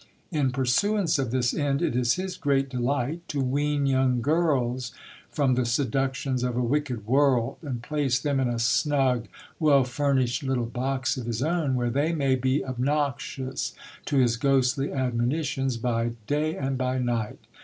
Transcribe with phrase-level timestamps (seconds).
[0.31, 4.93] In pursuance of this end, it is his great delight to wean young girls
[5.29, 9.27] from the seductions of a wicked world, and place them in a snug
[9.59, 13.75] well furnished little box of his own, where they may be obnoxious
[14.05, 17.37] to his ghostly admonitions by day and by night.